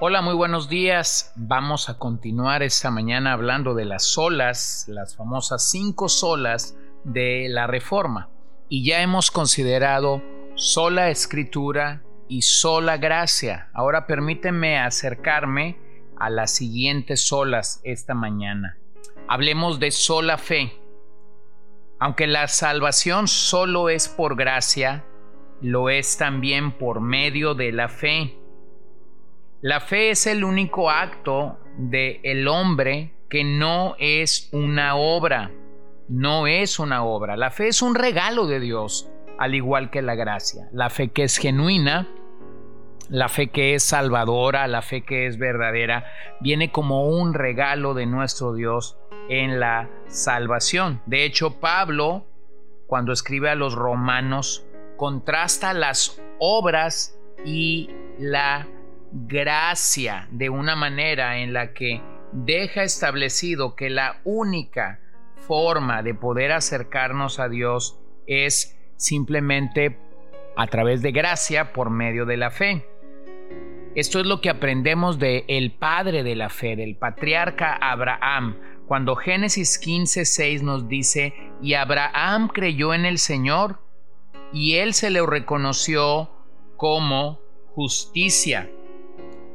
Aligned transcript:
Hola, 0.00 0.22
muy 0.22 0.34
buenos 0.34 0.68
días. 0.68 1.32
Vamos 1.34 1.88
a 1.88 1.98
continuar 1.98 2.62
esta 2.62 2.88
mañana 2.88 3.32
hablando 3.32 3.74
de 3.74 3.84
las 3.84 4.04
solas, 4.04 4.84
las 4.86 5.16
famosas 5.16 5.70
cinco 5.70 6.08
solas 6.08 6.76
de 7.02 7.48
la 7.48 7.66
Reforma. 7.66 8.30
Y 8.68 8.84
ya 8.84 9.02
hemos 9.02 9.32
considerado 9.32 10.22
sola 10.54 11.10
escritura 11.10 12.04
y 12.28 12.42
sola 12.42 12.96
gracia. 12.96 13.70
Ahora 13.74 14.06
permíteme 14.06 14.78
acercarme 14.78 15.76
a 16.16 16.30
las 16.30 16.52
siguientes 16.52 17.26
solas 17.26 17.80
esta 17.82 18.14
mañana. 18.14 18.78
Hablemos 19.26 19.80
de 19.80 19.90
sola 19.90 20.38
fe. 20.38 20.80
Aunque 21.98 22.28
la 22.28 22.46
salvación 22.46 23.26
solo 23.26 23.88
es 23.88 24.08
por 24.08 24.36
gracia, 24.36 25.04
lo 25.60 25.90
es 25.90 26.16
también 26.18 26.78
por 26.78 27.00
medio 27.00 27.56
de 27.56 27.72
la 27.72 27.88
fe. 27.88 28.38
La 29.60 29.80
fe 29.80 30.10
es 30.10 30.28
el 30.28 30.44
único 30.44 30.88
acto 30.88 31.58
del 31.76 32.20
el 32.22 32.46
hombre 32.46 33.12
que 33.28 33.42
no 33.42 33.96
es 33.98 34.48
una 34.52 34.94
obra, 34.94 35.50
no 36.08 36.46
es 36.46 36.78
una 36.78 37.02
obra. 37.02 37.36
La 37.36 37.50
fe 37.50 37.66
es 37.66 37.82
un 37.82 37.96
regalo 37.96 38.46
de 38.46 38.60
Dios, 38.60 39.10
al 39.36 39.56
igual 39.56 39.90
que 39.90 40.00
la 40.00 40.14
gracia. 40.14 40.68
La 40.72 40.90
fe 40.90 41.08
que 41.08 41.24
es 41.24 41.38
genuina, 41.38 42.06
la 43.08 43.28
fe 43.28 43.48
que 43.48 43.74
es 43.74 43.82
salvadora, 43.82 44.68
la 44.68 44.80
fe 44.80 45.02
que 45.02 45.26
es 45.26 45.38
verdadera, 45.38 46.06
viene 46.40 46.70
como 46.70 47.08
un 47.08 47.34
regalo 47.34 47.94
de 47.94 48.06
nuestro 48.06 48.54
Dios 48.54 48.96
en 49.28 49.58
la 49.58 49.90
salvación. 50.06 51.02
De 51.06 51.24
hecho, 51.24 51.58
Pablo, 51.58 52.26
cuando 52.86 53.12
escribe 53.12 53.50
a 53.50 53.56
los 53.56 53.74
romanos, 53.74 54.64
contrasta 54.96 55.72
las 55.72 56.22
obras 56.38 57.18
y 57.44 57.90
la 58.20 58.68
gracia 59.12 60.28
de 60.30 60.50
una 60.50 60.76
manera 60.76 61.38
en 61.38 61.52
la 61.52 61.72
que 61.72 62.02
deja 62.32 62.82
establecido 62.82 63.74
que 63.74 63.90
la 63.90 64.20
única 64.24 65.00
forma 65.46 66.02
de 66.02 66.14
poder 66.14 66.52
acercarnos 66.52 67.38
a 67.38 67.48
Dios 67.48 67.98
es 68.26 68.76
simplemente 68.96 69.98
a 70.56 70.66
través 70.66 71.02
de 71.02 71.12
gracia 71.12 71.72
por 71.72 71.90
medio 71.90 72.26
de 72.26 72.36
la 72.36 72.50
fe. 72.50 72.86
Esto 73.94 74.20
es 74.20 74.26
lo 74.26 74.40
que 74.40 74.50
aprendemos 74.50 75.18
de 75.18 75.44
el 75.48 75.72
padre 75.72 76.22
de 76.22 76.36
la 76.36 76.50
fe, 76.50 76.76
del 76.76 76.96
patriarca 76.96 77.74
Abraham, 77.74 78.56
cuando 78.86 79.16
Génesis 79.16 79.78
15:6 79.78 80.62
nos 80.62 80.88
dice, 80.88 81.34
"Y 81.62 81.74
Abraham 81.74 82.48
creyó 82.48 82.94
en 82.94 83.04
el 83.06 83.18
Señor, 83.18 83.80
y 84.52 84.76
él 84.76 84.94
se 84.94 85.10
le 85.10 85.24
reconoció 85.24 86.30
como 86.76 87.40
justicia." 87.74 88.70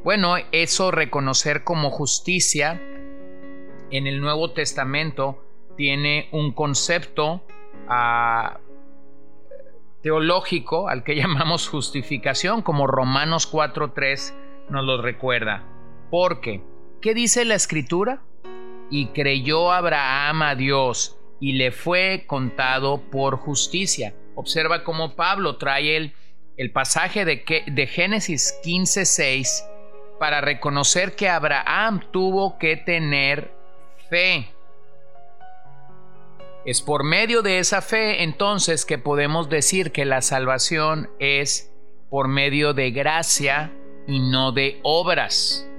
Bueno, 0.04 0.36
eso 0.52 0.92
reconocer 0.92 1.64
como 1.64 1.90
justicia 1.90 2.82
en 3.90 4.06
el 4.06 4.20
Nuevo 4.20 4.52
Testamento 4.52 5.42
tiene 5.78 6.28
un 6.34 6.52
concepto 6.52 7.46
ah, 7.88 8.60
teológico 10.02 10.90
al 10.90 11.06
que 11.06 11.16
llamamos 11.22 11.70
justificación, 11.70 12.64
como 12.64 12.86
Romanos 12.86 13.50
4.3 13.52 14.34
nos 14.70 14.84
lo 14.84 15.02
recuerda. 15.02 15.64
Porque, 16.12 16.62
¿qué 17.02 17.14
dice 17.14 17.46
la 17.46 17.56
escritura? 17.56 18.22
Y 18.90 19.08
creyó 19.08 19.72
Abraham 19.72 20.42
a 20.42 20.56
Dios 20.56 21.18
y 21.40 21.54
le 21.54 21.72
fue 21.72 22.26
contado 22.28 23.02
por 23.10 23.38
justicia. 23.38 24.14
Observa 24.36 24.84
cómo 24.84 25.16
Pablo 25.16 25.56
trae 25.56 25.96
el, 25.96 26.14
el 26.58 26.72
pasaje 26.72 27.24
de, 27.24 27.44
que, 27.44 27.64
de 27.68 27.88
Génesis 27.88 28.60
15.6 28.66 29.73
para 30.24 30.40
reconocer 30.40 31.18
que 31.18 31.28
Abraham 31.28 32.00
tuvo 32.12 32.58
que 32.58 32.78
tener 32.78 33.52
fe. 34.10 34.48
Es 36.64 36.82
por 36.82 37.04
medio 37.04 37.42
de 37.42 37.60
esa 37.60 37.82
fe 37.82 38.24
entonces 38.24 38.86
que 38.86 38.98
podemos 38.98 39.50
decir 39.50 39.92
que 39.92 40.06
la 40.06 40.22
salvación 40.22 41.10
es 41.20 41.74
por 42.10 42.30
medio 42.30 42.74
de 42.74 42.92
gracia 42.92 43.74
y 44.08 44.22
no 44.22 44.54
de 44.54 44.80
obras. 44.84 45.70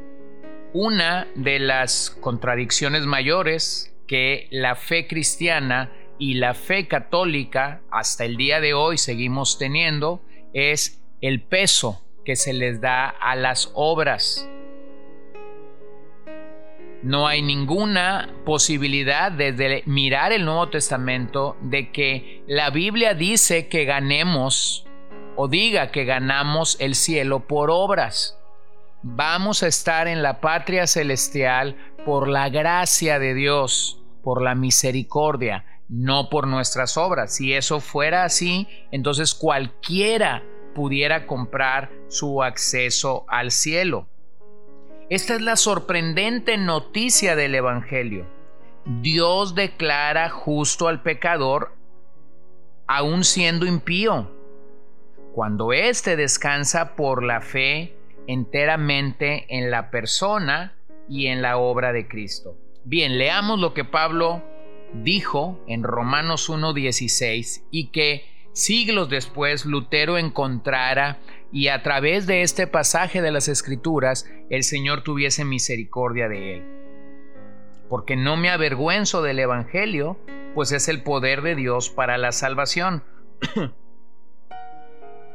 Una 0.75 1.27
de 1.37 1.59
las 1.59 2.11
contradicciones 2.11 3.07
mayores 3.07 3.97
que 4.07 4.49
la 4.51 4.75
fe 4.75 5.07
cristiana 5.07 5.91
y 6.19 6.35
la 6.35 6.53
fe 6.53 6.87
católica 6.87 7.81
hasta 7.91 8.27
el 8.27 8.37
día 8.37 8.61
de 8.61 8.75
hoy 8.75 8.99
seguimos 8.99 9.57
teniendo 9.57 10.21
es 10.53 11.03
el 11.23 11.41
peso 11.41 12.04
que 12.25 12.37
se 12.37 12.53
les 12.53 12.81
da 12.81 13.09
a 13.09 13.37
las 13.37 13.71
obras. 13.75 14.49
No 17.03 17.29
hay 17.29 17.43
ninguna 17.43 18.33
posibilidad 18.47 19.31
desde 19.31 19.83
mirar 19.85 20.33
el 20.33 20.47
Nuevo 20.47 20.71
Testamento 20.71 21.55
de 21.61 21.93
que 21.93 22.43
la 22.47 22.71
Biblia 22.71 23.13
dice 23.13 23.69
que 23.69 23.85
ganemos 23.85 24.87
o 25.37 25.49
diga 25.49 25.91
que 25.91 26.07
ganamos 26.07 26.77
el 26.81 26.95
cielo 26.95 27.41
por 27.41 27.71
obras. 27.71 28.39
Vamos 29.03 29.63
a 29.63 29.67
estar 29.67 30.09
en 30.09 30.23
la 30.23 30.41
patria 30.41 30.87
celestial 30.87 31.77
por 32.07 32.27
la 32.27 32.49
gracia 32.49 33.19
de 33.19 33.35
Dios, 33.35 34.01
por 34.23 34.41
la 34.41 34.55
misericordia, 34.55 35.83
no 35.91 36.31
por 36.31 36.47
nuestras 36.47 36.97
obras. 36.97 37.35
Si 37.35 37.53
eso 37.53 37.81
fuera 37.81 38.25
así, 38.25 38.67
entonces 38.91 39.35
cualquiera 39.35 40.43
pudiera 40.75 41.27
comprar 41.27 41.91
su 42.09 42.43
acceso 42.43 43.25
al 43.29 43.51
cielo. 43.51 44.09
Esta 45.09 45.35
es 45.35 45.41
la 45.41 45.57
sorprendente 45.57 46.57
noticia 46.57 47.37
del 47.37 47.55
Evangelio. 47.55 48.27
Dios 48.85 49.55
declara 49.55 50.29
justo 50.29 50.89
al 50.89 51.03
pecador 51.03 51.73
aun 52.87 53.25
siendo 53.25 53.65
impío, 53.65 54.31
cuando 55.33 55.73
éste 55.73 56.17
descansa 56.17 56.97
por 56.97 57.23
la 57.23 57.41
fe 57.41 57.97
enteramente 58.27 59.47
en 59.49 59.71
la 59.71 59.91
persona 59.91 60.77
y 61.09 61.27
en 61.27 61.43
la 61.43 61.57
obra 61.57 61.93
de 61.93 62.07
Cristo. 62.09 62.57
Bien, 62.85 63.19
leamos 63.19 63.59
lo 63.59 63.73
que 63.73 63.85
Pablo 63.85 64.43
dijo 64.93 65.59
en 65.67 65.83
Romanos 65.83 66.51
1.16 66.51 67.65
y 67.71 67.91
que 67.91 68.34
siglos 68.55 69.11
después 69.11 69.67
Lutero 69.67 70.17
encontrara 70.17 71.19
y 71.53 71.69
a 71.69 71.83
través 71.83 72.27
de 72.27 72.43
este 72.43 72.67
pasaje 72.67 73.21
de 73.21 73.31
las 73.31 73.49
Escrituras 73.49 74.31
el 74.49 74.63
Señor 74.63 75.03
tuviese 75.03 75.45
misericordia 75.45 76.29
de 76.29 76.55
él. 76.55 76.65
Porque 77.89 78.17
no 78.17 78.37
me 78.37 78.49
avergüenzo 78.49 79.23
del 79.23 79.39
Evangelio, 79.39 80.19
pues 80.55 80.73
es 80.73 80.89
el 80.89 81.03
poder 81.03 81.43
de 81.43 81.55
Dios 81.55 81.91
para 81.91 82.17
la 82.17 82.33
salvación 82.33 83.03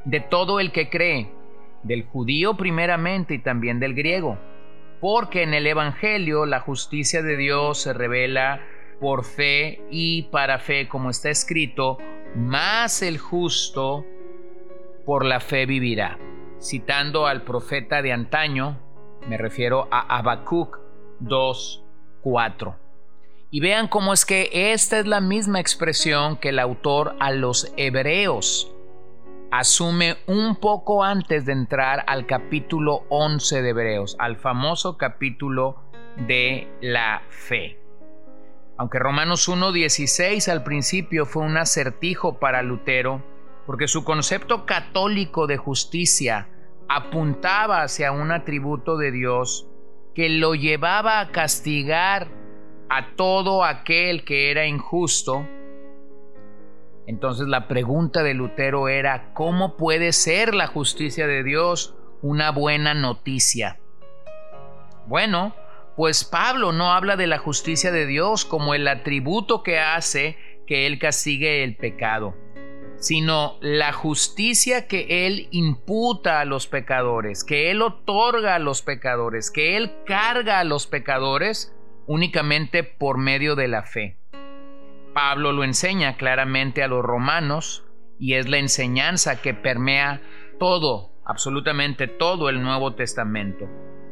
de 0.05 0.19
todo 0.19 0.59
el 0.59 0.71
que 0.71 0.89
cree, 0.89 1.31
del 1.83 2.03
judío 2.03 2.57
primeramente 2.57 3.35
y 3.35 3.39
también 3.39 3.79
del 3.79 3.93
griego. 3.93 4.37
Porque 4.99 5.43
en 5.43 5.53
el 5.53 5.67
Evangelio 5.67 6.45
la 6.45 6.61
justicia 6.61 7.21
de 7.21 7.37
Dios 7.37 7.81
se 7.81 7.93
revela 7.93 8.61
por 8.99 9.23
fe 9.23 9.81
y 9.89 10.23
para 10.23 10.59
fe, 10.59 10.87
como 10.89 11.09
está 11.09 11.29
escrito, 11.29 11.97
más 12.35 13.01
el 13.01 13.17
justo 13.17 14.05
por 15.05 15.25
la 15.25 15.39
fe 15.39 15.65
vivirá. 15.65 16.17
Citando 16.59 17.25
al 17.25 17.43
profeta 17.43 18.01
de 18.01 18.11
antaño, 18.11 18.77
me 19.27 19.37
refiero 19.37 19.87
a 19.91 20.17
Habacuc 20.17 20.79
2:4. 21.19 22.75
Y 23.51 23.61
vean 23.61 23.87
cómo 23.87 24.13
es 24.13 24.25
que 24.25 24.49
esta 24.73 24.99
es 24.99 25.07
la 25.07 25.21
misma 25.21 25.59
expresión 25.59 26.37
que 26.37 26.49
el 26.49 26.59
autor 26.59 27.15
a 27.19 27.31
los 27.31 27.73
hebreos 27.77 28.71
asume 29.51 30.17
un 30.27 30.55
poco 30.55 31.03
antes 31.03 31.45
de 31.45 31.53
entrar 31.53 32.03
al 32.05 32.27
capítulo 32.27 33.05
11 33.09 33.63
de 33.63 33.69
Hebreos, 33.69 34.15
al 34.19 34.35
famoso 34.37 34.97
capítulo 34.97 35.81
de 36.27 36.67
la 36.81 37.23
fe. 37.29 37.78
Aunque 38.79 38.97
Romanos 38.97 39.49
1.16 39.49 40.49
al 40.49 40.63
principio 40.63 41.25
fue 41.25 41.43
un 41.43 41.57
acertijo 41.57 42.39
para 42.39 42.63
Lutero, 42.63 43.21
porque 43.65 43.89
su 43.89 44.05
concepto 44.05 44.65
católico 44.65 45.47
de 45.47 45.57
justicia 45.57 46.47
apuntaba 46.87 47.81
hacia 47.81 48.13
un 48.13 48.31
atributo 48.31 48.95
de 48.95 49.11
Dios 49.11 49.67
que 50.15 50.29
lo 50.29 50.55
llevaba 50.55 51.19
a 51.19 51.31
castigar 51.33 52.29
a 52.89 53.17
todo 53.17 53.65
aquel 53.65 54.23
que 54.23 54.49
era 54.49 54.65
injusto. 54.65 55.45
Entonces 57.05 57.49
la 57.49 57.67
pregunta 57.67 58.23
de 58.23 58.33
Lutero 58.33 58.87
era, 58.87 59.33
¿cómo 59.33 59.75
puede 59.75 60.13
ser 60.13 60.55
la 60.55 60.67
justicia 60.67 61.27
de 61.27 61.43
Dios 61.43 61.97
una 62.21 62.51
buena 62.51 62.93
noticia? 62.93 63.77
Bueno, 65.05 65.53
pues 65.99 66.23
Pablo 66.23 66.71
no 66.71 66.93
habla 66.93 67.17
de 67.17 67.27
la 67.27 67.39
justicia 67.39 67.91
de 67.91 68.05
Dios 68.05 68.45
como 68.45 68.73
el 68.73 68.87
atributo 68.87 69.63
que 69.63 69.79
hace 69.79 70.37
que 70.65 70.87
Él 70.87 70.97
castigue 70.97 71.61
el 71.61 71.75
pecado, 71.75 72.37
sino 72.95 73.57
la 73.59 73.91
justicia 73.91 74.87
que 74.87 75.27
Él 75.27 75.49
imputa 75.51 76.39
a 76.39 76.45
los 76.45 76.67
pecadores, 76.67 77.43
que 77.43 77.69
Él 77.69 77.81
otorga 77.81 78.55
a 78.55 78.59
los 78.59 78.81
pecadores, 78.81 79.51
que 79.51 79.75
Él 79.75 79.91
carga 80.05 80.59
a 80.59 80.63
los 80.63 80.87
pecadores 80.87 81.75
únicamente 82.07 82.85
por 82.85 83.17
medio 83.17 83.57
de 83.57 83.67
la 83.67 83.83
fe. 83.83 84.21
Pablo 85.13 85.51
lo 85.51 85.65
enseña 85.65 86.15
claramente 86.15 86.81
a 86.81 86.87
los 86.87 87.03
romanos 87.03 87.83
y 88.17 88.35
es 88.35 88.47
la 88.47 88.59
enseñanza 88.59 89.41
que 89.41 89.53
permea 89.53 90.21
todo, 90.59 91.11
absolutamente 91.25 92.07
todo 92.07 92.47
el 92.47 92.61
Nuevo 92.61 92.95
Testamento. 92.95 93.67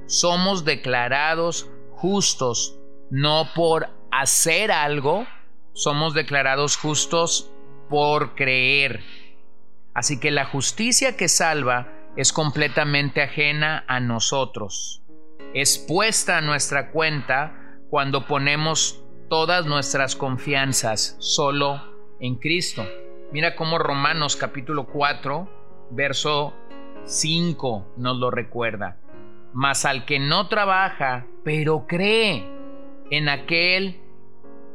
Somos 0.06 0.66
declarados 0.66 1.72
justos 1.98 2.78
no 3.10 3.50
por 3.56 3.90
hacer 4.12 4.72
algo, 4.72 5.26
somos 5.74 6.14
declarados 6.14 6.78
justos 6.78 7.52
por 7.90 8.36
creer. 8.36 9.02
Así 9.94 10.20
que 10.20 10.32
la 10.32 10.46
justicia 10.46 11.18
que 11.18 11.28
salva 11.28 11.88
es 12.16 12.34
completamente 12.34 13.22
ajena 13.22 13.84
a 13.88 14.00
nosotros. 14.00 15.04
Es 15.54 15.78
puesta 15.78 16.38
a 16.38 16.42
nuestra 16.42 16.92
cuenta 16.92 17.80
cuando 17.90 18.26
ponemos 18.28 19.02
todas 19.30 19.66
nuestras 19.66 20.16
confianzas 20.16 21.16
solo 21.20 21.82
en 22.20 22.36
Cristo. 22.36 22.86
Mira 23.32 23.56
cómo 23.56 23.78
Romanos 23.78 24.36
capítulo 24.36 24.88
4, 24.88 25.90
verso 25.92 26.54
5 27.06 27.94
nos 27.98 28.18
lo 28.18 28.32
recuerda. 28.32 28.98
Mas 29.54 29.86
al 29.86 30.06
que 30.06 30.20
no 30.20 30.48
trabaja, 30.48 31.26
pero 31.48 31.88
cree 31.88 32.46
en 33.10 33.30
aquel 33.30 34.02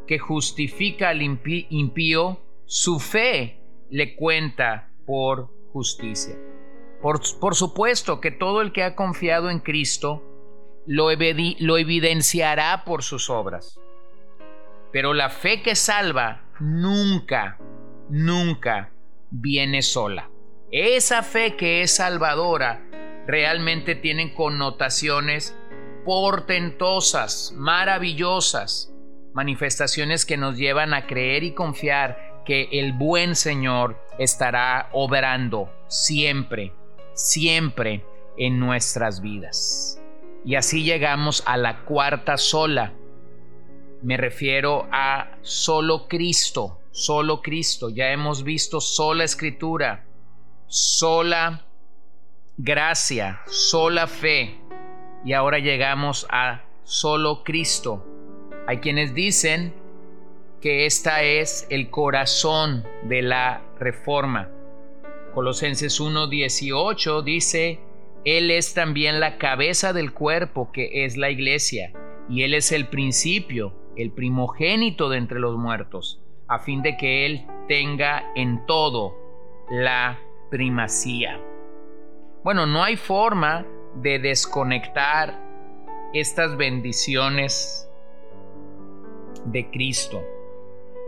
que 0.06 0.18
justifica 0.18 1.10
al 1.10 1.20
impío, 1.20 2.40
su 2.64 2.98
fe 2.98 3.60
le 3.90 4.16
cuenta 4.16 4.88
por 5.04 5.50
justicia. 5.74 6.34
Por, 7.02 7.54
supuesto 7.54 8.22
que 8.22 8.30
todo 8.30 8.62
el 8.62 8.72
que 8.72 8.84
ha 8.84 8.96
confiado 8.96 9.50
en 9.50 9.58
Cristo 9.58 10.22
lo, 10.86 11.08
lo 11.10 11.76
evidenciará 11.76 12.84
por 12.86 13.02
sus 13.02 13.28
obras. 13.28 13.78
Pero 14.92 15.12
la 15.12 15.28
fe 15.28 15.60
que 15.60 15.74
salva 15.74 16.46
nunca, 16.58 17.58
nunca 18.08 18.94
viene 19.30 19.82
sola. 19.82 20.30
Esa 20.70 21.22
fe 21.22 21.54
que 21.54 21.82
es 21.82 21.94
salvadora 21.96 22.82
realmente 23.26 23.94
tienen 23.94 24.34
connotaciones 24.34 25.54
portentosas, 26.04 27.52
maravillosas, 27.56 28.92
manifestaciones 29.32 30.26
que 30.26 30.36
nos 30.36 30.56
llevan 30.56 30.94
a 30.94 31.06
creer 31.06 31.42
y 31.44 31.54
confiar 31.54 32.42
que 32.44 32.68
el 32.72 32.92
buen 32.92 33.36
Señor 33.36 34.00
estará 34.18 34.88
obrando 34.92 35.70
siempre, 35.88 36.72
siempre 37.14 38.04
en 38.36 38.58
nuestras 38.58 39.20
vidas. 39.20 40.00
Y 40.44 40.56
así 40.56 40.82
llegamos 40.82 41.42
a 41.46 41.56
la 41.56 41.84
cuarta 41.84 42.36
sola. 42.36 42.92
Me 44.02 44.16
refiero 44.16 44.88
a 44.90 45.36
solo 45.42 46.08
Cristo, 46.08 46.80
solo 46.90 47.40
Cristo. 47.42 47.90
Ya 47.90 48.10
hemos 48.10 48.42
visto 48.42 48.80
sola 48.80 49.22
escritura, 49.22 50.04
sola 50.66 51.64
gracia, 52.56 53.40
sola 53.46 54.08
fe 54.08 54.61
y 55.24 55.32
ahora 55.32 55.58
llegamos 55.58 56.26
a 56.30 56.62
solo 56.84 57.44
Cristo. 57.44 58.04
Hay 58.66 58.78
quienes 58.78 59.14
dicen 59.14 59.74
que 60.60 60.86
esta 60.86 61.22
es 61.22 61.66
el 61.70 61.90
corazón 61.90 62.84
de 63.04 63.22
la 63.22 63.62
reforma. 63.78 64.48
Colosenses 65.34 66.00
1:18 66.00 67.22
dice, 67.22 67.80
Él 68.24 68.50
es 68.50 68.74
también 68.74 69.18
la 69.18 69.38
cabeza 69.38 69.92
del 69.92 70.12
cuerpo 70.12 70.70
que 70.72 71.04
es 71.04 71.16
la 71.16 71.30
iglesia, 71.30 71.92
y 72.28 72.42
Él 72.42 72.54
es 72.54 72.70
el 72.70 72.88
principio, 72.88 73.74
el 73.96 74.12
primogénito 74.12 75.08
de 75.08 75.18
entre 75.18 75.40
los 75.40 75.56
muertos, 75.56 76.20
a 76.48 76.60
fin 76.60 76.82
de 76.82 76.96
que 76.96 77.26
Él 77.26 77.46
tenga 77.66 78.32
en 78.36 78.64
todo 78.66 79.16
la 79.70 80.20
primacía. 80.50 81.40
Bueno, 82.44 82.66
no 82.66 82.84
hay 82.84 82.96
forma 82.96 83.64
de 83.96 84.18
desconectar 84.18 85.38
estas 86.12 86.56
bendiciones 86.56 87.88
de 89.46 89.70
Cristo. 89.70 90.22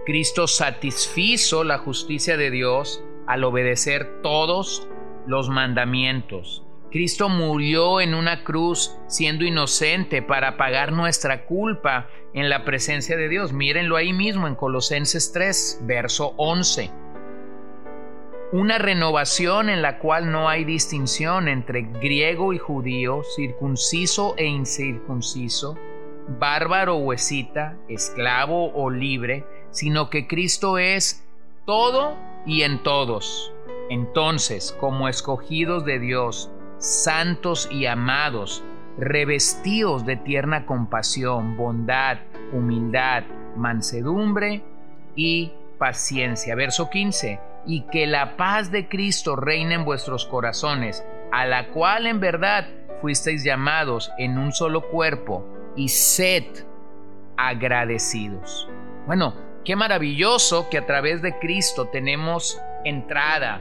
Cristo 0.07 0.47
satisfizo 0.47 1.65
la 1.65 1.79
justicia 1.79 2.37
de 2.37 2.51
Dios 2.51 3.03
al 3.27 3.45
obedecer 3.45 4.21
todos 4.23 4.89
los 5.27 5.49
mandamientos. 5.49 6.63
Cristo 6.91 7.29
murió 7.29 8.01
en 8.01 8.15
una 8.15 8.45
cruz 8.45 8.97
siendo 9.09 9.45
inocente 9.45 10.23
para 10.23 10.57
pagar 10.57 10.93
nuestra 10.93 11.47
culpa 11.47 12.09
en 12.35 12.49
la 12.49 12.65
presencia 12.65 13.17
de 13.17 13.29
Dios. 13.29 13.53
Mírenlo 13.53 13.97
ahí 13.97 14.13
mismo 14.13 14.47
en 14.47 14.55
Colosenses 14.55 15.33
3, 15.33 15.81
verso 15.85 16.35
11 16.37 17.04
una 18.55 18.79
renovación 18.79 19.69
en 19.69 19.83
la 19.83 19.99
cual 19.99 20.31
no 20.31 20.49
hay 20.49 20.65
distinción 20.65 21.49
entre 21.49 21.83
griego 21.83 22.53
y 22.53 22.59
judío, 22.59 23.23
circunciso 23.35 24.37
e 24.37 24.45
incircunciso, 24.45 25.77
bárbaro 26.39 26.95
o 26.95 27.13
escita, 27.13 27.77
esclavo 27.89 28.73
o 28.73 28.91
libre, 28.91 29.45
sino 29.73 30.09
que 30.09 30.29
Cristo 30.29 30.79
es 30.79 31.27
todo 31.67 32.17
y 32.47 32.63
en 32.63 32.81
todos. 32.85 33.53
Entonces, 33.91 34.71
como 34.79 35.09
escogidos 35.09 35.85
de 35.85 35.99
Dios, 35.99 36.49
santos 36.79 37.69
y 37.73 37.87
amados, 37.87 38.63
revestidos 38.97 40.07
de 40.07 40.15
tierna 40.15 40.65
compasión, 40.65 41.57
bondad, 41.57 42.19
humildad, 42.53 43.25
mansedumbre 43.57 44.63
y 45.17 45.51
paciencia. 45.77 46.55
Verso 46.55 46.89
15 46.89 47.54
y 47.67 47.83
que 47.91 48.07
la 48.07 48.37
paz 48.37 48.71
de 48.71 48.89
Cristo 48.89 49.37
reine 49.37 49.75
en 49.75 49.85
vuestros 49.85 50.27
corazones, 50.27 51.05
a 51.33 51.47
la 51.47 51.69
cual 51.69 52.07
en 52.07 52.21
verdad 52.21 52.67
fuisteis 53.01 53.45
llamados 53.45 54.11
en 54.19 54.39
un 54.39 54.53
solo 54.53 54.89
cuerpo, 54.89 55.47
y 55.77 55.89
sed 55.89 56.45
agradecidos. 57.37 58.69
Bueno, 59.07 59.35
qué 59.65 59.77
maravilloso 59.77 60.69
que 60.71 60.79
a 60.79 60.87
través 60.87 61.23
de 61.23 61.39
Cristo 61.39 61.89
tenemos 61.89 62.61
entrada, 62.85 63.61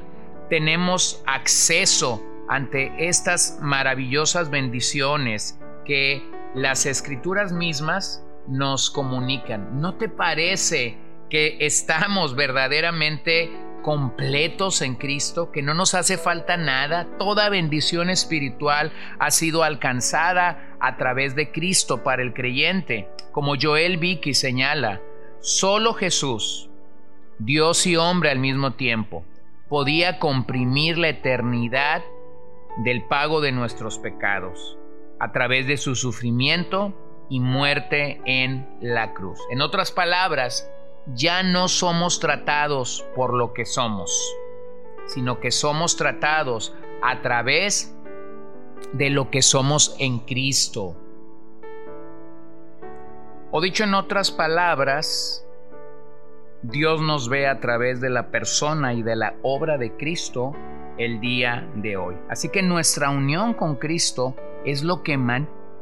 tenemos 0.49 1.23
acceso 1.25 2.23
ante 2.47 3.07
estas 3.07 3.57
maravillosas 3.61 4.49
bendiciones 4.49 5.59
que 5.85 6.23
las 6.53 6.85
escrituras 6.85 7.51
mismas 7.51 8.23
nos 8.47 8.89
comunican. 8.89 9.81
¿No 9.81 9.95
te 9.95 10.09
parece 10.09 10.97
que 11.29 11.57
estamos 11.61 12.35
verdaderamente 12.35 13.49
completos 13.83 14.81
en 14.81 14.95
Cristo, 14.95 15.51
que 15.51 15.61
no 15.61 15.75
nos 15.75 15.93
hace 15.93 16.17
falta 16.17 16.57
nada, 16.57 17.07
toda 17.19 17.49
bendición 17.49 18.09
espiritual 18.09 18.91
ha 19.19 19.29
sido 19.29 19.61
alcanzada 19.61 20.75
a 20.79 20.97
través 20.97 21.35
de 21.35 21.51
Cristo 21.51 22.03
para 22.03 22.23
el 22.23 22.33
creyente, 22.33 23.07
como 23.31 23.53
Joel 23.61 23.97
Vicky 23.97 24.33
señala, 24.33 25.01
solo 25.39 25.93
Jesús, 25.93 26.71
Dios 27.37 27.85
y 27.85 27.95
hombre 27.95 28.31
al 28.31 28.39
mismo 28.39 28.73
tiempo, 28.73 29.23
podía 29.69 30.17
comprimir 30.17 30.97
la 30.97 31.09
eternidad 31.09 32.01
del 32.77 33.03
pago 33.03 33.41
de 33.41 33.51
nuestros 33.51 33.99
pecados 33.99 34.77
a 35.19 35.31
través 35.31 35.67
de 35.67 35.77
su 35.77 35.95
sufrimiento 35.95 36.93
y 37.29 37.39
muerte 37.39 38.21
en 38.25 38.67
la 38.81 39.13
cruz. 39.13 39.39
En 39.49 39.61
otras 39.61 39.91
palabras, 39.91 40.69
ya 41.07 41.43
no 41.43 41.67
somos 41.67 42.19
tratados 42.19 43.05
por 43.15 43.33
lo 43.33 43.53
que 43.53 43.65
somos, 43.65 44.11
sino 45.05 45.39
que 45.39 45.51
somos 45.51 45.95
tratados 45.95 46.73
a 47.01 47.21
través 47.21 47.95
de 48.93 49.09
lo 49.09 49.29
que 49.29 49.41
somos 49.41 49.95
en 49.99 50.19
Cristo. 50.19 50.95
O 53.51 53.61
dicho 53.61 53.83
en 53.83 53.93
otras 53.93 54.31
palabras, 54.31 55.45
Dios 56.63 57.01
nos 57.01 57.27
ve 57.29 57.47
a 57.47 57.59
través 57.59 57.99
de 57.99 58.09
la 58.09 58.31
persona 58.31 58.93
y 58.93 59.03
de 59.03 59.15
la 59.15 59.35
obra 59.43 59.77
de 59.77 59.91
Cristo 59.97 60.53
el 60.97 61.19
día 61.19 61.69
de 61.75 61.97
hoy. 61.97 62.15
Así 62.29 62.49
que 62.49 62.61
nuestra 62.61 63.09
unión 63.09 63.53
con 63.53 63.75
Cristo 63.75 64.35
es 64.63 64.83
lo 64.83 65.03
que 65.03 65.17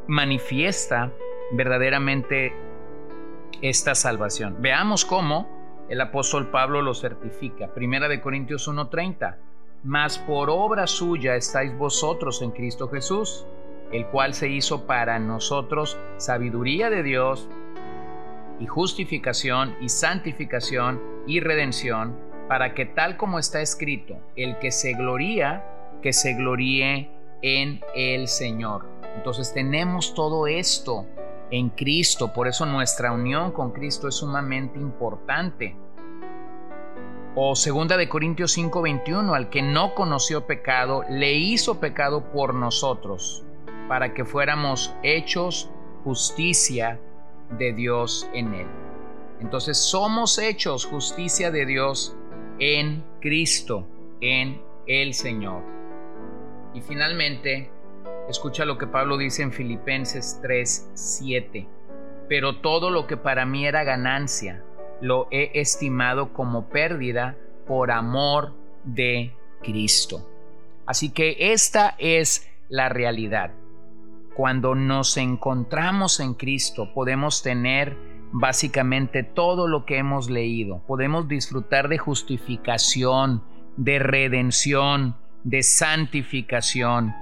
manifiesta 0.08 1.12
verdaderamente 1.54 2.54
esta 3.62 3.96
salvación. 3.96 4.58
Veamos 4.60 5.06
cómo 5.06 5.48
el 5.90 6.02
apóstol 6.02 6.50
Pablo 6.50 6.82
lo 6.82 6.94
certifica. 6.94 7.74
Primera 7.74 8.08
de 8.08 8.22
Corintios 8.22 8.68
1:30. 8.68 9.38
Mas 9.84 10.20
por 10.20 10.50
obra 10.50 10.88
suya 10.88 11.36
estáis 11.36 11.76
vosotros 11.78 12.42
en 12.42 12.52
Cristo 12.52 12.88
Jesús, 12.88 13.46
el 13.92 14.06
cual 14.08 14.34
se 14.34 14.48
hizo 14.48 14.86
para 14.86 15.20
nosotros 15.20 15.98
sabiduría 16.18 16.90
de 16.90 17.04
Dios 17.04 17.50
y 18.60 18.68
justificación 18.68 19.76
y 19.82 19.90
santificación 19.90 21.02
y 21.26 21.40
redención, 21.40 22.16
para 22.48 22.74
que 22.74 22.86
tal 22.86 23.18
como 23.18 23.40
está 23.40 23.62
escrito, 23.62 24.18
el 24.36 24.60
que 24.60 24.72
se 24.72 24.94
gloría, 24.94 25.66
que 26.02 26.14
se 26.14 26.34
gloríe 26.36 27.10
en 27.42 27.82
el 27.96 28.28
Señor. 28.28 28.86
Entonces 29.16 29.54
tenemos 29.54 30.14
todo 30.14 30.48
esto 30.48 31.06
en 31.52 31.70
Cristo, 31.70 32.34
por 32.34 32.48
eso 32.48 32.66
nuestra 32.66 33.12
unión 33.12 33.52
con 33.52 33.72
Cristo 33.72 34.08
es 34.08 34.16
sumamente 34.16 34.80
importante. 34.80 35.76
O 37.36 37.56
segunda 37.56 37.98
de 37.98 38.10
Corintios 38.10 38.54
5:21, 38.58 39.36
al 39.36 39.50
que 39.50 39.62
no 39.62 39.94
conoció 39.94 40.48
pecado, 40.48 41.04
le 41.10 41.34
hizo 41.34 41.80
pecado 41.80 42.32
por 42.32 42.54
nosotros, 42.54 43.44
para 43.88 44.14
que 44.14 44.26
fuéramos 44.26 44.96
hechos 45.04 45.70
justicia 46.04 47.00
de 47.58 47.74
Dios 47.74 48.30
en 48.34 48.54
él. 48.54 48.68
Entonces 49.40 49.78
somos 49.78 50.38
hechos 50.40 50.86
justicia 50.86 51.52
de 51.52 51.66
Dios 51.66 52.16
en 52.60 53.04
Cristo, 53.20 53.88
en 54.22 54.62
el 54.88 55.14
Señor. 55.14 55.64
Y 56.74 56.82
finalmente, 56.82 57.72
escucha 58.30 58.66
lo 58.66 58.78
que 58.78 58.88
Pablo 58.88 59.18
dice 59.18 59.44
en 59.44 59.52
Filipenses 59.52 60.40
3:7. 60.42 61.68
Pero 62.28 62.58
todo 62.62 62.90
lo 62.90 63.08
que 63.08 63.18
para 63.18 63.46
mí 63.46 63.66
era 63.66 63.84
ganancia, 63.84 64.64
lo 65.02 65.28
he 65.32 65.52
estimado 65.60 66.34
como 66.34 66.70
pérdida 66.70 67.36
por 67.68 67.92
amor 67.92 68.54
de 68.84 69.34
Cristo. 69.62 70.28
Así 70.86 71.10
que 71.10 71.36
esta 71.54 71.96
es 71.98 72.50
la 72.70 72.90
realidad. 72.90 73.52
Cuando 74.36 74.76
nos 74.76 75.18
encontramos 75.18 76.20
en 76.20 76.34
Cristo 76.36 76.94
podemos 76.94 77.44
tener 77.44 77.98
básicamente 78.32 79.24
todo 79.24 79.68
lo 79.68 79.86
que 79.86 79.98
hemos 79.98 80.30
leído. 80.30 80.82
Podemos 80.88 81.28
disfrutar 81.28 81.90
de 81.90 81.98
justificación, 81.98 83.44
de 83.76 84.00
redención, 84.00 85.16
de 85.44 85.64
santificación. 85.64 87.14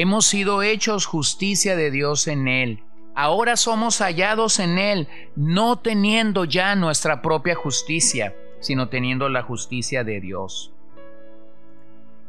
Hemos 0.00 0.26
sido 0.26 0.62
hechos 0.62 1.06
justicia 1.06 1.74
de 1.74 1.90
Dios 1.90 2.28
en 2.28 2.46
Él. 2.46 2.84
Ahora 3.16 3.56
somos 3.56 3.98
hallados 3.98 4.60
en 4.60 4.78
Él, 4.78 5.08
no 5.34 5.80
teniendo 5.80 6.44
ya 6.44 6.76
nuestra 6.76 7.20
propia 7.20 7.56
justicia, 7.56 8.32
sino 8.60 8.90
teniendo 8.90 9.28
la 9.28 9.42
justicia 9.42 10.04
de 10.04 10.20
Dios. 10.20 10.72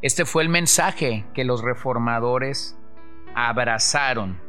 Este 0.01 0.25
fue 0.25 0.41
el 0.41 0.49
mensaje 0.49 1.27
que 1.35 1.43
los 1.43 1.61
reformadores 1.61 2.75
abrazaron. 3.35 4.41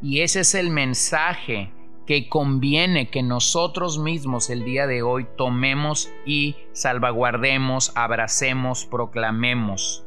Y 0.00 0.22
ese 0.22 0.40
es 0.40 0.54
el 0.54 0.70
mensaje 0.70 1.74
que 2.06 2.30
conviene 2.30 3.10
que 3.10 3.22
nosotros 3.22 3.98
mismos 3.98 4.48
el 4.48 4.64
día 4.64 4.86
de 4.86 5.02
hoy 5.02 5.26
tomemos 5.36 6.10
y 6.24 6.56
salvaguardemos, 6.72 7.92
abracemos, 7.96 8.86
proclamemos. 8.86 10.06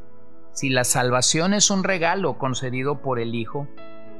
Si 0.54 0.70
la 0.70 0.84
salvación 0.84 1.52
es 1.52 1.68
un 1.70 1.82
regalo 1.82 2.38
concedido 2.38 3.02
por 3.02 3.18
el 3.18 3.34
Hijo, 3.34 3.66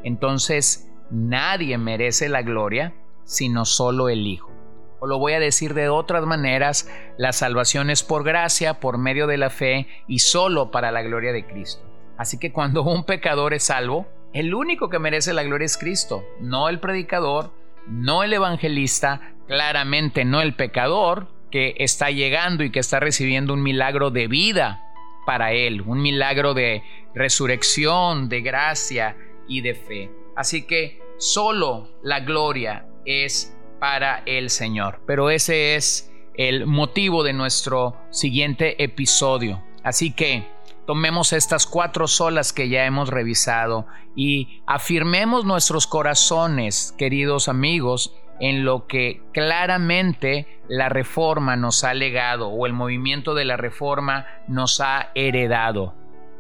entonces 0.03 0.91
nadie 1.09 1.79
merece 1.79 2.29
la 2.29 2.43
gloria 2.43 2.93
sino 3.23 3.65
solo 3.65 4.09
el 4.09 4.27
Hijo. 4.27 4.51
O 4.99 5.07
lo 5.07 5.19
voy 5.19 5.35
a 5.35 5.41
decir 5.41 5.75
de 5.75 5.89
otras 5.89 6.27
maneras, 6.27 6.91
la 7.19 7.33
salvación 7.33 7.89
es 7.89 8.03
por 8.03 8.25
gracia, 8.25 8.81
por 8.81 8.99
medio 8.99 9.29
de 9.29 9.39
la 9.39 9.49
fe 9.49 9.87
y 10.09 10.19
solo 10.19 10.73
para 10.73 10.91
la 10.91 11.03
gloria 11.03 11.33
de 11.33 11.47
Cristo. 11.47 11.83
Así 12.19 12.39
que 12.39 12.53
cuando 12.53 12.83
un 12.83 13.05
pecador 13.05 13.55
es 13.55 13.63
salvo, 13.63 14.09
el 14.33 14.55
único 14.55 14.91
que 14.91 14.99
merece 14.99 15.33
la 15.35 15.45
gloria 15.45 15.67
es 15.67 15.79
Cristo, 15.79 16.25
no 16.41 16.69
el 16.69 16.81
predicador, 16.81 17.53
no 17.87 18.25
el 18.25 18.33
evangelista, 18.33 19.35
claramente 19.47 20.25
no 20.25 20.41
el 20.41 20.57
pecador 20.57 21.29
que 21.53 21.75
está 21.79 22.11
llegando 22.11 22.65
y 22.65 22.71
que 22.71 22.81
está 22.81 22.99
recibiendo 22.99 23.55
un 23.55 23.63
milagro 23.63 24.11
de 24.11 24.27
vida 24.27 24.81
para 25.27 25.53
él, 25.53 25.83
un 25.83 26.03
milagro 26.03 26.55
de 26.55 26.83
resurrección, 27.15 28.29
de 28.29 28.41
gracia 28.41 29.17
y 29.49 29.61
de 29.61 29.75
fe. 29.75 30.11
Así 30.37 30.67
que 30.67 31.01
solo 31.19 31.89
la 32.03 32.21
gloria 32.21 32.87
es 33.05 33.57
para 33.81 34.23
el 34.27 34.51
Señor. 34.51 35.01
Pero 35.07 35.31
ese 35.31 35.77
es 35.77 36.11
el 36.35 36.67
motivo 36.67 37.23
de 37.23 37.33
nuestro 37.33 37.97
siguiente 38.11 38.83
episodio. 38.83 39.63
Así 39.83 40.13
que 40.13 40.47
tomemos 40.87 41.33
estas 41.33 41.67
cuatro 41.67 42.09
solas 42.09 42.53
que 42.53 42.69
ya 42.69 42.85
hemos 42.85 43.09
revisado 43.09 43.87
y 44.17 44.63
afirmemos 44.67 45.45
nuestros 45.45 45.87
corazones, 45.87 46.95
queridos 46.99 47.49
amigos, 47.49 48.15
en 48.41 48.65
lo 48.65 48.87
que 48.87 49.23
claramente 49.33 50.47
la 50.69 50.89
reforma 50.89 51.57
nos 51.57 51.85
ha 51.85 51.95
legado 51.95 52.49
o 52.49 52.67
el 52.67 52.73
movimiento 52.73 53.35
de 53.35 53.45
la 53.45 53.57
reforma 53.57 54.27
nos 54.49 54.81
ha 54.81 55.11
heredado. 55.15 55.95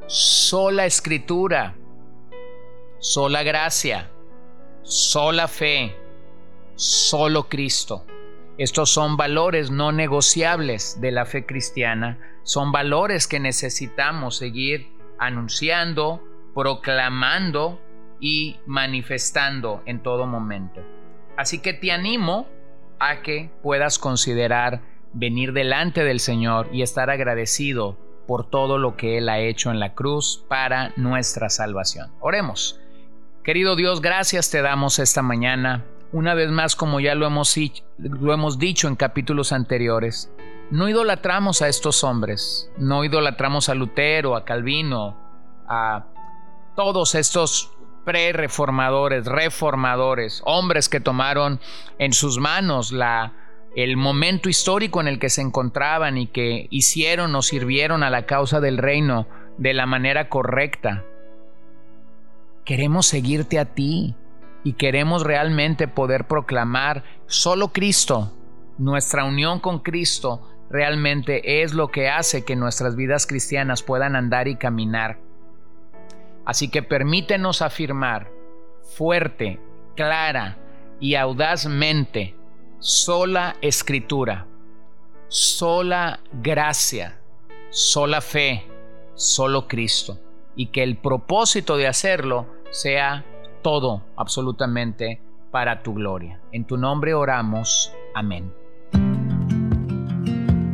Sola 0.06 0.86
escritura, 0.86 1.74
sola 2.98 3.42
gracia, 3.42 4.10
sola 4.82 5.48
fe, 5.48 5.96
solo 6.74 7.48
Cristo. 7.48 8.04
Estos 8.56 8.90
son 8.90 9.16
valores 9.16 9.70
no 9.70 9.90
negociables 9.90 11.00
de 11.00 11.10
la 11.10 11.26
fe 11.26 11.44
cristiana, 11.44 12.18
son 12.44 12.70
valores 12.70 13.26
que 13.26 13.40
necesitamos 13.40 14.36
seguir 14.36 14.88
anunciando, 15.18 16.22
proclamando 16.54 17.80
y 18.20 18.58
manifestando 18.66 19.82
en 19.86 20.02
todo 20.02 20.26
momento. 20.26 20.93
Así 21.36 21.58
que 21.60 21.72
te 21.72 21.92
animo 21.92 22.48
a 22.98 23.22
que 23.22 23.50
puedas 23.62 23.98
considerar 23.98 24.80
venir 25.12 25.52
delante 25.52 26.04
del 26.04 26.20
Señor 26.20 26.68
y 26.72 26.82
estar 26.82 27.10
agradecido 27.10 27.96
por 28.26 28.48
todo 28.48 28.78
lo 28.78 28.96
que 28.96 29.18
Él 29.18 29.28
ha 29.28 29.38
hecho 29.38 29.70
en 29.70 29.80
la 29.80 29.94
cruz 29.94 30.44
para 30.48 30.92
nuestra 30.96 31.50
salvación. 31.50 32.10
Oremos. 32.20 32.80
Querido 33.42 33.76
Dios, 33.76 34.00
gracias 34.00 34.50
te 34.50 34.62
damos 34.62 34.98
esta 34.98 35.20
mañana 35.20 35.84
una 36.14 36.34
vez 36.34 36.48
más, 36.48 36.76
como 36.76 37.00
ya 37.00 37.16
lo 37.16 37.26
hemos, 37.26 37.56
lo 37.98 38.32
hemos 38.32 38.60
dicho 38.60 38.86
en 38.86 38.94
capítulos 38.94 39.50
anteriores, 39.50 40.30
no 40.70 40.88
idolatramos 40.88 41.60
a 41.60 41.66
estos 41.66 42.04
hombres, 42.04 42.70
no 42.78 43.04
idolatramos 43.04 43.68
a 43.68 43.74
Lutero, 43.74 44.36
a 44.36 44.44
Calvino, 44.44 45.16
a 45.66 46.06
todos 46.76 47.16
estos 47.16 47.72
pre-reformadores, 48.04 49.26
reformadores, 49.26 50.42
hombres 50.44 50.88
que 50.88 51.00
tomaron 51.00 51.60
en 51.98 52.12
sus 52.12 52.38
manos 52.38 52.94
el 53.76 53.96
momento 53.96 54.48
histórico 54.48 55.00
en 55.00 55.08
el 55.08 55.18
que 55.18 55.30
se 55.30 55.40
encontraban 55.40 56.18
y 56.18 56.26
que 56.26 56.68
hicieron 56.70 57.34
o 57.34 57.42
sirvieron 57.42 58.02
a 58.02 58.10
la 58.10 58.26
causa 58.26 58.60
del 58.60 58.78
reino 58.78 59.26
de 59.58 59.74
la 59.74 59.86
manera 59.86 60.28
correcta. 60.28 61.04
Queremos 62.64 63.06
seguirte 63.06 63.58
a 63.58 63.66
ti, 63.66 64.14
y 64.64 64.72
queremos 64.72 65.22
realmente 65.22 65.86
poder 65.86 66.26
proclamar 66.26 67.04
solo 67.26 67.68
Cristo, 67.68 68.32
nuestra 68.78 69.24
unión 69.24 69.60
con 69.60 69.80
Cristo 69.80 70.50
realmente 70.70 71.62
es 71.62 71.74
lo 71.74 71.88
que 71.88 72.08
hace 72.08 72.44
que 72.44 72.56
nuestras 72.56 72.96
vidas 72.96 73.26
cristianas 73.26 73.82
puedan 73.82 74.16
andar 74.16 74.48
y 74.48 74.56
caminar. 74.56 75.20
Así 76.44 76.68
que 76.68 76.82
permítenos 76.82 77.62
afirmar 77.62 78.30
fuerte, 78.82 79.60
clara 79.96 80.58
y 81.00 81.14
audazmente, 81.14 82.36
sola 82.78 83.56
escritura, 83.60 84.46
sola 85.28 86.20
gracia, 86.32 87.18
sola 87.70 88.20
fe, 88.20 88.66
solo 89.14 89.66
Cristo, 89.68 90.20
y 90.54 90.66
que 90.66 90.82
el 90.82 90.96
propósito 90.98 91.76
de 91.76 91.86
hacerlo 91.86 92.46
sea 92.70 93.24
todo 93.62 94.02
absolutamente 94.16 95.20
para 95.50 95.82
tu 95.82 95.94
gloria. 95.94 96.40
En 96.52 96.66
tu 96.66 96.76
nombre 96.76 97.14
oramos. 97.14 97.92
Amén. 98.14 98.52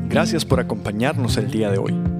Gracias 0.09 0.45
por 0.45 0.59
acompañarnos 0.59 1.37
el 1.37 1.51
día 1.51 1.71
de 1.71 1.79
hoy. 1.79 2.20